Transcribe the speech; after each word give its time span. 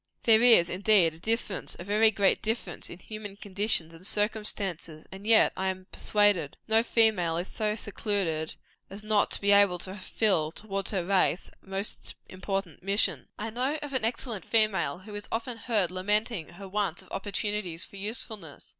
There 0.23 0.41
is, 0.41 0.67
indeed, 0.67 1.13
a 1.13 1.19
difference, 1.19 1.75
a 1.77 1.83
very 1.83 2.09
great 2.09 2.41
difference, 2.41 2.89
in 2.89 2.97
human 2.97 3.35
conditions 3.35 3.93
and 3.93 4.03
circumstances; 4.03 5.05
and 5.11 5.27
yet 5.27 5.53
I 5.55 5.67
am 5.67 5.85
persuaded, 5.91 6.57
no 6.67 6.81
female 6.81 7.37
is 7.37 7.47
so 7.47 7.75
secluded 7.75 8.55
as 8.89 9.03
not 9.03 9.29
to 9.29 9.41
be 9.41 9.51
able 9.51 9.77
to 9.77 9.91
fulfil, 9.93 10.51
towards 10.51 10.89
her 10.89 11.05
race, 11.05 11.51
a 11.63 11.67
most 11.69 12.15
important 12.29 12.81
mission. 12.81 13.27
I 13.37 13.51
know 13.51 13.75
of 13.83 13.93
an 13.93 14.03
excellent 14.03 14.43
female 14.43 14.97
who 14.97 15.13
is 15.13 15.27
often 15.31 15.57
heard 15.57 15.91
lamenting 15.91 16.47
her 16.53 16.67
want 16.67 17.03
of 17.03 17.07
opportunity 17.11 17.77
for 17.77 17.97
usefulness. 17.97 18.69